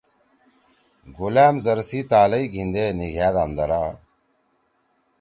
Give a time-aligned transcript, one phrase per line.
[1.17, 3.83] گلام زر سی تالئی گھیندے نیگھأد آندرا